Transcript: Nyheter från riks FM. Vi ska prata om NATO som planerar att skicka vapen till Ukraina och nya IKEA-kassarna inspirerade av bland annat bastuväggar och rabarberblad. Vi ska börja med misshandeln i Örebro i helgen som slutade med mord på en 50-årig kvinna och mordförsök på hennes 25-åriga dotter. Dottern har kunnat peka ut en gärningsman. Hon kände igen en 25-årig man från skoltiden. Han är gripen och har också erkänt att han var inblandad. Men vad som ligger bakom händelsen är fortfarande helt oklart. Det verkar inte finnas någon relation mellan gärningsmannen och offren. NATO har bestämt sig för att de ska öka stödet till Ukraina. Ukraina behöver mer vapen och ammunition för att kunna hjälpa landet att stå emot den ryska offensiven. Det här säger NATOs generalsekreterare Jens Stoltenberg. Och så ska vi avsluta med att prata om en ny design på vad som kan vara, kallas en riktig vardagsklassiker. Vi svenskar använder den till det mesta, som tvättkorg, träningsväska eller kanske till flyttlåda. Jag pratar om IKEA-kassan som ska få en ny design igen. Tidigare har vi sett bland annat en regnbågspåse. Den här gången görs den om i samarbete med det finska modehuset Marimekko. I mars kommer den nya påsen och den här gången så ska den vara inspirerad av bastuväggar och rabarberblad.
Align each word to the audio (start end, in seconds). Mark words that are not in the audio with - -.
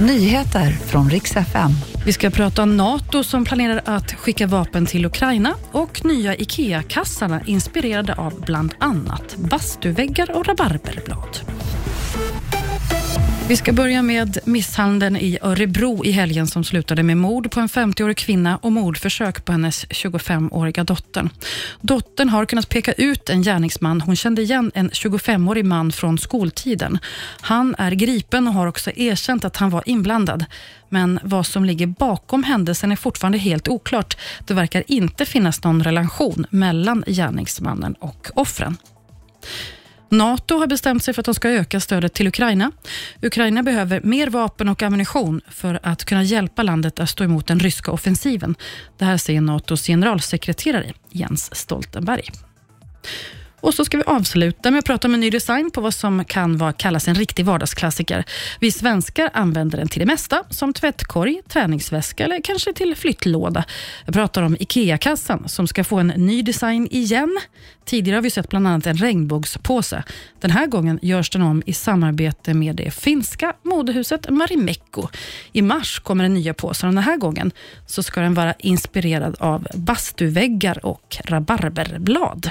Nyheter 0.00 0.70
från 0.70 1.10
riks 1.10 1.36
FM. 1.36 1.70
Vi 2.06 2.12
ska 2.12 2.30
prata 2.30 2.62
om 2.62 2.76
NATO 2.76 3.24
som 3.24 3.44
planerar 3.44 3.82
att 3.84 4.12
skicka 4.12 4.46
vapen 4.46 4.86
till 4.86 5.06
Ukraina 5.06 5.54
och 5.72 6.04
nya 6.04 6.34
IKEA-kassarna 6.34 7.40
inspirerade 7.46 8.14
av 8.14 8.40
bland 8.40 8.74
annat 8.78 9.36
bastuväggar 9.36 10.36
och 10.36 10.46
rabarberblad. 10.46 11.57
Vi 13.48 13.56
ska 13.56 13.72
börja 13.72 14.02
med 14.02 14.38
misshandeln 14.44 15.16
i 15.16 15.38
Örebro 15.42 16.04
i 16.04 16.10
helgen 16.10 16.46
som 16.46 16.64
slutade 16.64 17.02
med 17.02 17.16
mord 17.16 17.50
på 17.50 17.60
en 17.60 17.68
50-årig 17.68 18.16
kvinna 18.16 18.56
och 18.56 18.72
mordförsök 18.72 19.44
på 19.44 19.52
hennes 19.52 19.86
25-åriga 19.86 20.84
dotter. 20.84 21.28
Dottern 21.80 22.28
har 22.28 22.44
kunnat 22.44 22.68
peka 22.68 22.92
ut 22.92 23.30
en 23.30 23.42
gärningsman. 23.42 24.00
Hon 24.00 24.16
kände 24.16 24.42
igen 24.42 24.70
en 24.74 24.90
25-årig 24.90 25.64
man 25.64 25.92
från 25.92 26.18
skoltiden. 26.18 26.98
Han 27.40 27.74
är 27.78 27.92
gripen 27.92 28.48
och 28.48 28.54
har 28.54 28.66
också 28.66 28.90
erkänt 28.96 29.44
att 29.44 29.56
han 29.56 29.70
var 29.70 29.82
inblandad. 29.86 30.44
Men 30.88 31.20
vad 31.22 31.46
som 31.46 31.64
ligger 31.64 31.86
bakom 31.86 32.42
händelsen 32.42 32.92
är 32.92 32.96
fortfarande 32.96 33.38
helt 33.38 33.68
oklart. 33.68 34.16
Det 34.46 34.54
verkar 34.54 34.84
inte 34.86 35.24
finnas 35.24 35.64
någon 35.64 35.82
relation 35.82 36.46
mellan 36.50 37.04
gärningsmannen 37.06 37.94
och 37.94 38.30
offren. 38.34 38.76
NATO 40.08 40.58
har 40.58 40.66
bestämt 40.66 41.04
sig 41.04 41.14
för 41.14 41.22
att 41.22 41.26
de 41.26 41.34
ska 41.34 41.48
öka 41.48 41.80
stödet 41.80 42.14
till 42.14 42.28
Ukraina. 42.28 42.72
Ukraina 43.22 43.62
behöver 43.62 44.00
mer 44.00 44.30
vapen 44.30 44.68
och 44.68 44.82
ammunition 44.82 45.40
för 45.48 45.80
att 45.82 46.04
kunna 46.04 46.22
hjälpa 46.22 46.62
landet 46.62 47.00
att 47.00 47.10
stå 47.10 47.24
emot 47.24 47.46
den 47.46 47.60
ryska 47.60 47.92
offensiven. 47.92 48.54
Det 48.98 49.04
här 49.04 49.16
säger 49.16 49.40
NATOs 49.40 49.86
generalsekreterare 49.86 50.92
Jens 51.10 51.54
Stoltenberg. 51.56 52.47
Och 53.60 53.74
så 53.74 53.84
ska 53.84 53.96
vi 53.96 54.02
avsluta 54.02 54.70
med 54.70 54.78
att 54.78 54.84
prata 54.84 55.08
om 55.08 55.14
en 55.14 55.20
ny 55.20 55.30
design 55.30 55.70
på 55.70 55.80
vad 55.80 55.94
som 55.94 56.24
kan 56.24 56.58
vara, 56.58 56.72
kallas 56.72 57.08
en 57.08 57.14
riktig 57.14 57.44
vardagsklassiker. 57.44 58.24
Vi 58.60 58.72
svenskar 58.72 59.30
använder 59.34 59.78
den 59.78 59.88
till 59.88 60.00
det 60.00 60.06
mesta, 60.06 60.44
som 60.50 60.72
tvättkorg, 60.72 61.40
träningsväska 61.48 62.24
eller 62.24 62.40
kanske 62.44 62.72
till 62.72 62.96
flyttlåda. 62.96 63.64
Jag 64.04 64.14
pratar 64.14 64.42
om 64.42 64.56
IKEA-kassan 64.60 65.48
som 65.48 65.66
ska 65.66 65.84
få 65.84 65.98
en 65.98 66.06
ny 66.06 66.42
design 66.42 66.88
igen. 66.90 67.38
Tidigare 67.84 68.16
har 68.16 68.22
vi 68.22 68.30
sett 68.30 68.48
bland 68.48 68.68
annat 68.68 68.86
en 68.86 68.96
regnbågspåse. 68.96 70.04
Den 70.40 70.50
här 70.50 70.66
gången 70.66 70.98
görs 71.02 71.30
den 71.30 71.42
om 71.42 71.62
i 71.66 71.72
samarbete 71.72 72.54
med 72.54 72.76
det 72.76 72.90
finska 72.90 73.52
modehuset 73.62 74.30
Marimekko. 74.30 75.08
I 75.52 75.62
mars 75.62 75.98
kommer 75.98 76.24
den 76.24 76.34
nya 76.34 76.54
påsen 76.54 76.88
och 76.88 76.94
den 76.94 77.04
här 77.04 77.16
gången 77.16 77.50
så 77.86 78.02
ska 78.02 78.20
den 78.20 78.34
vara 78.34 78.54
inspirerad 78.58 79.36
av 79.40 79.66
bastuväggar 79.74 80.86
och 80.86 81.16
rabarberblad. 81.24 82.50